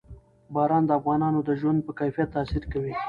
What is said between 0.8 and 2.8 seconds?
د افغانانو د ژوند په کیفیت تاثیر